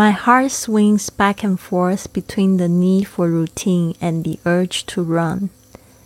[0.00, 5.02] My heart swings back and forth between the need for routine and the urge to
[5.02, 5.50] run。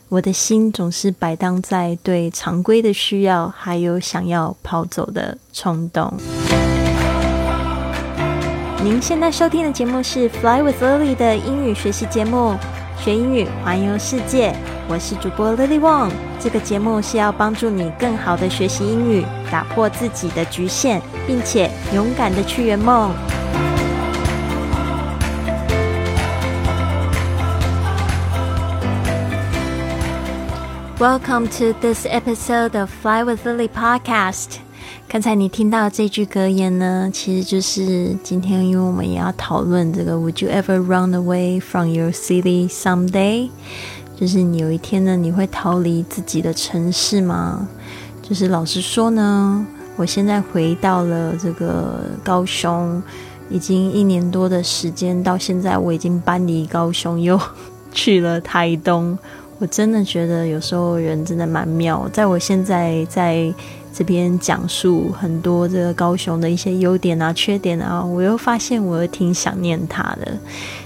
[0.08, 6.12] 我的心总是摆荡在对常规的需要，还有想要跑走的冲动。
[8.82, 12.56] 您现在收听的节目是《Fly with Lily》的英语学习节目，
[12.98, 14.52] 学英语环游世界。
[14.88, 16.10] 我是主播 Lily Wong。
[16.40, 23.12] 这个节目是要帮助你更好的学习英语，打破自己的局限，并且勇敢的去圆梦。
[31.04, 34.56] Welcome to this episode of Fly with Lily podcast。
[35.06, 43.50] 刚才你听到这句格言呢，其实就是今天，因为我们也要讨论这个 Would you ever run away from your city someday？
[44.18, 47.68] 就是你有一天呢，你会逃离自己的城市吗？
[48.22, 53.02] 就是老实说呢，我现在回到了这个高雄，
[53.50, 57.38] 已经一年多的时间，到现在我已经搬离高雄，又
[57.92, 59.18] 去了台东。
[59.58, 63.52] 我真的觉得有时候人真的蛮妙，在我现在在
[63.92, 70.36] 这边讲述很多这个高雄的一些优点啊、缺点啊，我又发现我又挺想念他的。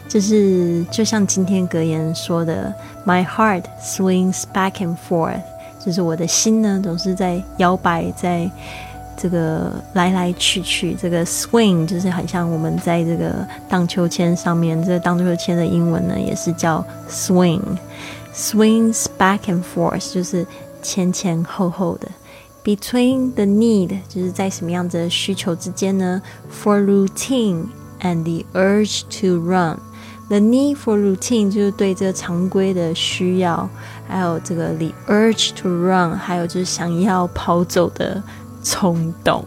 [0.07, 2.73] 就是就像今天格言说的
[3.07, 5.41] ，My heart swings back and forth，
[5.85, 8.51] 就是我的心呢总是在摇摆，在
[9.17, 10.95] 这个来来去去。
[10.95, 17.61] 这个 swing 就是很像我们在这个荡秋千上面，这个荡秋千的英文呢也是叫 swing。
[18.39, 20.47] Swings back and forth，就是
[20.81, 22.09] 前前后后的。
[22.63, 26.23] Between the need，就是在什么样子的需求之间呢
[26.63, 27.65] ？For routine
[28.01, 33.69] and the urge to run，the need for routine 就是对这个常规的需要，
[34.07, 38.23] 还有这个 the urge to run，还有就是想要跑走的
[38.63, 39.45] 冲动，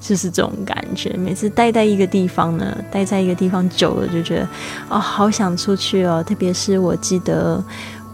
[0.00, 1.14] 就是这种感觉。
[1.18, 4.48] 每次待在一个地方呢，待在一个地方久了，就觉得
[4.88, 6.24] 哦，好想出去哦。
[6.26, 7.62] 特别是我记得。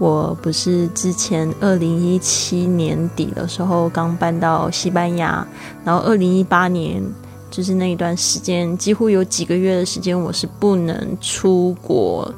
[0.01, 5.47] 我不是之前二零一七年底的时候刚搬到西班牙，
[5.85, 7.03] 然后二零一八年
[7.51, 12.33] 就是那一段时间，几乎有几个月的时间我是不能出国，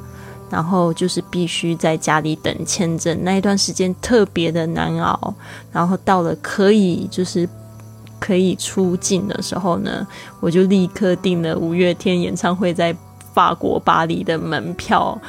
[0.50, 3.16] 然后就是必须在家里等签证。
[3.22, 5.32] 那一段时间特别的难熬，
[5.70, 7.48] 然后到了可以就是
[8.18, 10.04] 可以出境的时候呢，
[10.40, 12.92] 我就立刻订了五月天演唱会在。
[13.32, 15.20] 法国巴黎的门票，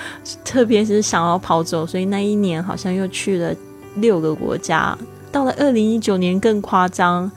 [0.43, 3.53] 特别是想要跑走，所以那一年好像又去了
[3.95, 4.97] 六个国家。
[5.31, 7.31] 到了二零一九年更夸张，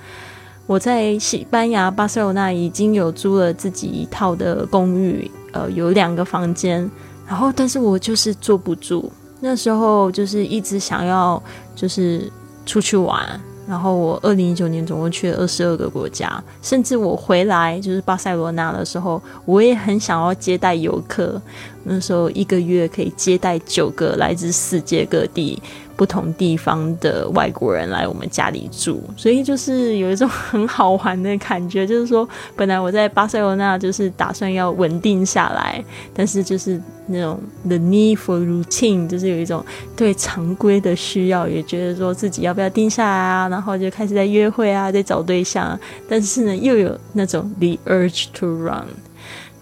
[0.67, 6.91] 我在西班牙巴塞罗那已经有租了自己一套的公寓，呃，有两个房间。
[7.27, 9.11] 然后，但是我就是坐不住，
[9.41, 11.43] 那时候就是一直想要
[11.75, 12.31] 就是
[12.65, 13.41] 出去玩。
[13.69, 21.41] 然后我二零一九年总共去了二十二个国家，甚至我回来就是巴塞罗那的时候，我也很想要接待游客。
[21.85, 25.61] 那时候一个月可以接待九个来自世界各地。
[25.97, 31.87] 不同地方的外国人来我们家里住，所以就是有一种很好玩的感觉。
[31.87, 39.65] 就是说，本来我在巴塞罗那就是打算要稳定下来，但是就是那种 the need for routine，就是有一种
[39.97, 45.79] 对常规的需要，也觉得说自己要不要定下来啊，然后就开始在约会啊，在找对象。
[46.09, 48.85] 但是呢，又有那种 the urge to run。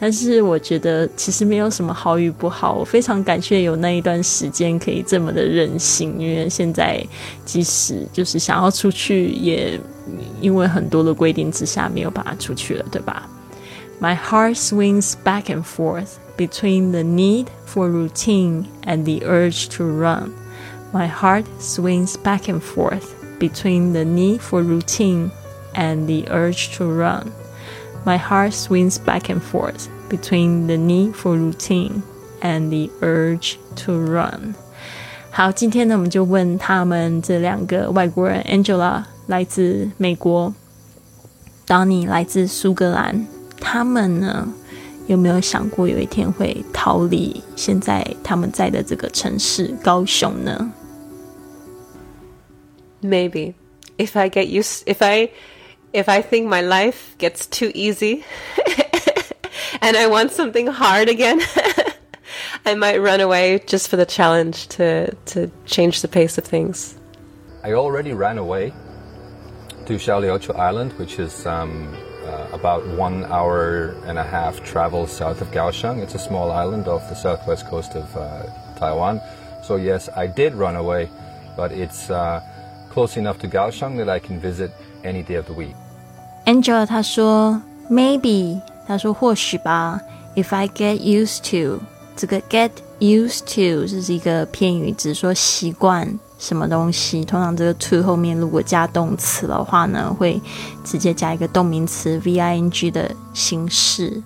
[0.04, 7.06] 但是我觉得其实没有什么好与不好，我非常感谢有那一段时间可以这么的任性，因为现在
[7.44, 9.80] 即使就是想要出去，也
[10.40, 13.28] 因为很多的规定之下没有办法出去了，对吧？
[14.02, 20.30] My heart swings back and forth between the need for routine and the urge to run.
[20.94, 23.04] My heart swings back and forth
[23.38, 25.32] between the need for routine
[25.74, 27.34] and the urge to run.
[28.06, 32.02] My heart swings back and forth between the need for routine
[32.42, 34.54] and the urge to run。
[35.32, 40.54] 好，今天呢，我们就问他们这两个外国人，Angela 来自美国，
[41.68, 43.28] Donny 来自苏格兰，
[43.62, 44.52] 他们呢
[45.08, 50.72] 有没有想过有一天会逃离现在他们在的这个城市高雄呢？
[53.02, 53.54] Maybe
[53.98, 55.30] if I get used, if I
[55.94, 58.24] if I think my life gets too easy
[59.85, 61.41] and I want something hard again,
[62.65, 66.97] I might run away just for the challenge to, to change the pace of things.
[67.63, 68.73] I already ran away
[69.85, 71.95] to Xiaoliuqiu Island, which is um,
[72.25, 76.03] uh, about one hour and a half travel south of Kaohsiung.
[76.03, 78.47] It's a small island off the southwest coast of uh,
[78.79, 79.21] Taiwan.
[79.63, 81.11] So yes, I did run away,
[81.57, 82.41] but it's uh,
[82.89, 84.71] close enough to Kaohsiung that I can visit
[85.05, 85.77] any day of the week.
[86.47, 87.61] Angela 她说
[87.91, 90.01] ，maybe 他说或许吧
[90.37, 91.81] ，If I get used to，
[92.17, 92.71] 这个 get
[93.01, 97.25] used to 这是一个片语，只说习惯什么东西。
[97.25, 100.41] 通常这个 to 后面如果加动词的话呢，会
[100.85, 104.23] 直接加一个动名词 v i n g 的形式。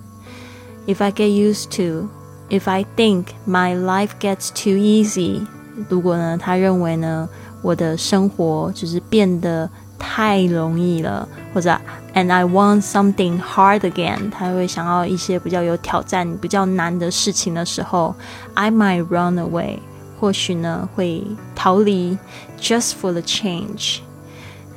[0.85, 2.09] If I get used to,
[2.49, 5.45] if I think my life gets too easy，
[5.87, 7.29] 如果呢，他认为呢，
[7.61, 11.79] 我的生活就是变得太容易了，或者
[12.14, 18.14] and I want something hard again，他会想要一些比较有挑战、比较难的事情的时候，
[18.54, 19.78] I might run away，
[20.20, 21.24] 或许呢会
[21.54, 22.18] 逃离，
[22.60, 23.98] just for the change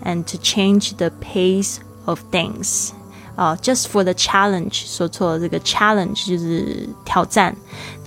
[0.03, 2.89] and to change the pace of things。
[3.35, 7.55] 啊，just for the challenge，说错了，这个 challenge 就是挑战，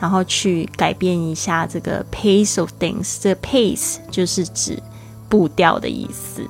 [0.01, 4.83] 然后去改变一下这个 pace of things，这个 pace 就是指
[5.29, 6.43] 步调的意思。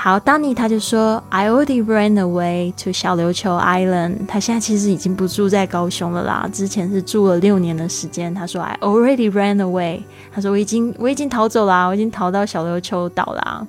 [0.00, 4.28] 好，当你他就说，I already ran away to 小琉球 Island。
[4.28, 8.32] 他现在其实已经不住在高雄了啦，之前是住了六年的时间。
[8.32, 10.02] 他说，I already ran away。
[10.32, 13.66] 他说我已经我已经逃走啦，我已经逃到小琉球岛啦。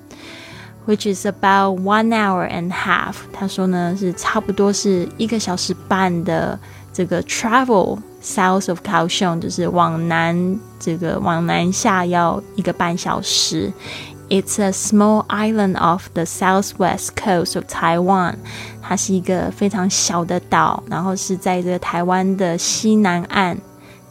[0.86, 3.14] which is about one hour and half。
[3.32, 6.56] 他说呢是差不多是一个小时半的
[6.92, 13.72] 这个 travel south of 高雄，就是往南这个往南下要一个半小时。
[14.29, 18.35] It's a small island off the southwest coast of Taiwan。
[18.81, 23.57] 它是一个非常小的岛，然后是在这个台湾的西南岸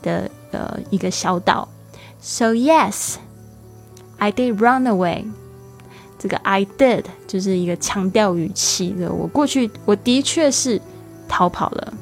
[0.02, 1.68] 的呃一个小岛。
[2.20, 3.16] So yes,
[4.18, 5.24] I did run away.
[6.16, 10.80] 这个 I did 就是一个强调语气的，我过去我的确是
[11.28, 11.92] 逃跑了，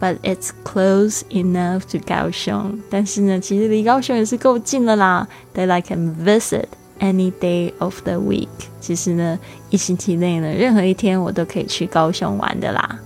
[0.00, 2.76] but it's close enough to 高雄。
[2.90, 6.64] 但是呢，其实离高雄也是够近了啦，that I can visit
[7.00, 8.48] any day of the week。
[8.80, 9.38] 其实呢，
[9.70, 13.00] 一星期内呢，任何一天我都可以去高雄玩的啦。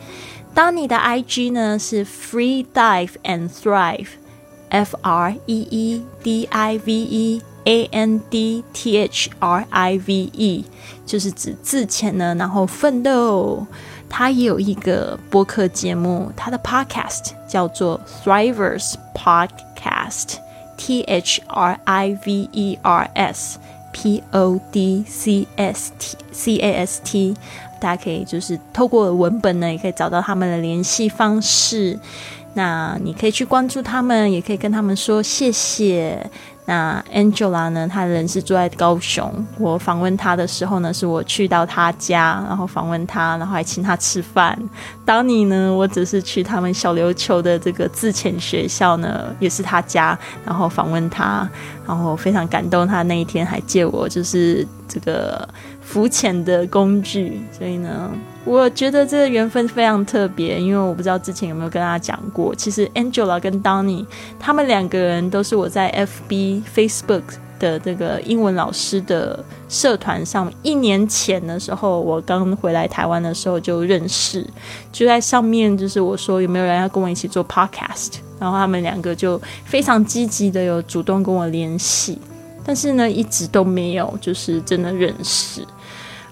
[0.54, 7.86] 当你的 IG 呢是 free dive and thrive，F R E E D I V E A
[7.86, 10.66] N D T H R I V E，
[11.06, 13.66] 就是指自潜呢，然后奋斗。
[14.10, 20.43] 他也有一个播客节目，他的 podcast 叫做 Thrivers Podcast。
[20.77, 23.59] T H R I V E R S
[23.92, 27.35] P O D C S T C A S T，
[27.80, 31.99] 大家可以就是透过文本呢，也可以找到他们的联系方式。
[32.56, 36.30] 那你可以去关注他们，也可以跟他们说谢谢。
[36.66, 37.88] 那 Angela 呢？
[37.88, 39.32] 她人是住在高雄。
[39.60, 44.58] 我访问她的时候呢，是我去到她家，然后访问她，然后还请她吃饭。
[45.06, 51.48] 当你呢，我只是去他们小琉球的这个自潜学校呢，也是她家，然后访问她，
[51.86, 52.88] 然后非常感动。
[52.88, 55.48] 她那一天还借我就是这个
[55.83, 58.11] 浮浅的工具，所以呢。
[58.45, 64.06] 我觉得这个缘分非常特别，因为我不知道之前有没有跟大家讲过，其实 Angela 跟 Donny
[64.37, 65.90] 他们两个人都是我在
[66.30, 67.23] FB Facebook
[67.57, 74.45] 的这个英文老师的社团上，一年前的时候，我刚回来台湾的时候就认识，
[74.92, 82.19] 就在上面就是我说有没有人要跟我一起做 Podcast，然后他们两个就非常积极的有主动跟我联系，
[82.66, 85.66] 但是呢一直都没有就是真的认识。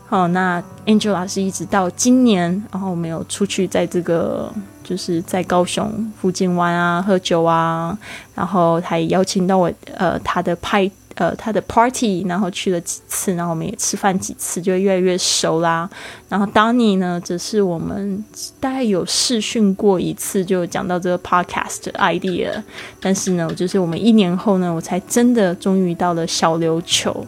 [0.08, 4.52] 好，那 Angela 是一直到今年，然后没有出去在这个
[4.84, 7.98] 就是在高雄附近玩啊，喝酒啊，
[8.36, 10.90] 然后他也邀请到我，呃，他的派
[11.22, 15.88] 呃他的 party，然后去了几次，然后我们也吃饭几次，就越来越熟啦。
[16.28, 18.26] 然后 Donny 呢，则是我们
[18.60, 22.52] 大概有试训过一次，就讲到这个 podcast idea。
[23.00, 27.24] 但是呢，就是我们一年后呢，我才真的终于到了小琉球。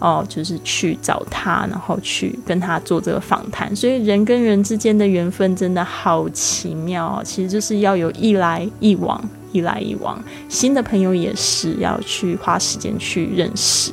[0.00, 3.74] 哦，就是去找他，然后去跟他做这个访谈。
[3.74, 9.18] 所以人跟人之间的缘分真的好奇妙，其实就是要有一来一往，
[9.54, 10.22] 一来一往。
[10.50, 13.90] 新的朋友也是要去花时间去认识。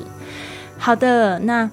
[0.77, 1.71] 好的，那。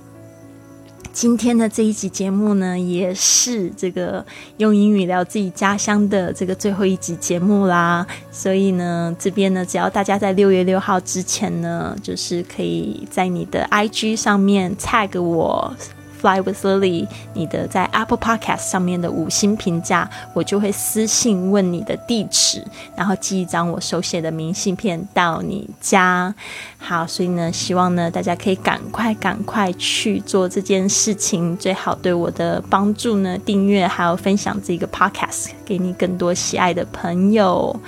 [1.10, 4.24] 今天的这一集节目呢，也是这个
[4.58, 8.06] 用英语聊自己家乡的这个最后一集节目啦。
[8.30, 15.74] 所以呢，这边呢，只要大家在六月六号之前呢，就是可以在你的 IG 上面 tag 我。
[16.20, 22.64] Fly with Lily，你的在 Apple Podcast 上面的五星评价，我就会私信问你的地址，
[22.96, 26.34] 然后寄一张我手写的明信片到你家。
[26.78, 37.78] 好，所以呢，希望呢大家可以赶快赶快去做这件事情，最好对我的帮助呢订阅还有分享这个 Podcast 给你更多喜爱的朋友。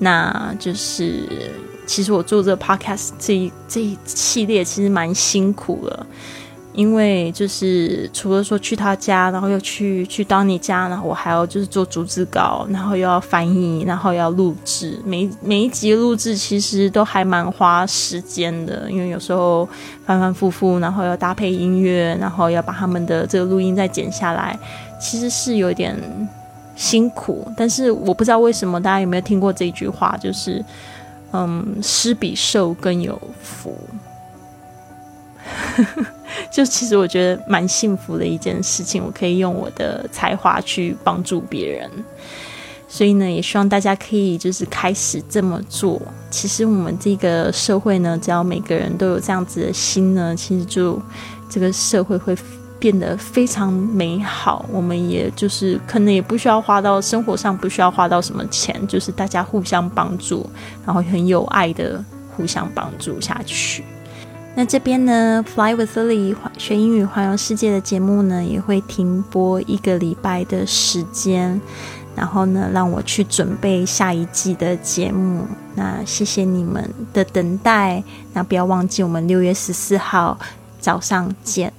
[0.00, 1.50] 那就是
[1.86, 6.06] 其实我做这个 Podcast 这一这一系列其实蛮辛苦了。
[6.78, 14.96] 因为就是除了说去他家，然后又去去到你家，然后我还要就是做逐字稿，然后又要翻译，然后要录制。
[15.04, 19.68] 每每一集录制其实都还蛮花时间的，因为有时候
[20.06, 24.56] 反反复复，然后要搭配音乐，然后要把他们的这个录音再剪下来，
[25.00, 25.96] 其实是有点
[26.76, 27.50] 辛苦。
[27.56, 30.64] 但是我不知道为什么大家有没有听过这句话，就是
[31.32, 33.76] 嗯，施比受更有福。
[36.52, 41.90] 就其实我觉得蛮幸福的一件事情，我可以用我的才华去帮助别人，
[42.88, 46.00] 所以呢，也希望大家可以就是开始这么做。
[46.30, 51.00] 其实我们这个社会呢，只要每个人都有这样子的心呢，其实就
[51.48, 52.36] 这个社会会
[52.78, 54.64] 变得非常美好。
[54.70, 60.48] 我们也就是可能也不需要花到生活上不需要花到什么钱，就是大家互相帮助，
[60.86, 62.04] 然后很有爱的
[62.36, 63.82] 互相帮助下去。
[64.58, 71.60] 那这边呢，Fly with Lily 学英语环游世界的节目呢，也会停播一个礼拜的时间，
[72.16, 75.46] 然后呢，让我去准备下一季的节目。
[75.76, 80.36] 那谢谢你们的等待，那不要忘记我们六月十四号
[80.80, 81.72] 早上见。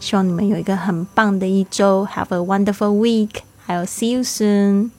[0.00, 4.95] 希望你们有一个很棒的一周，Have a wonderful week，还有 See you soon。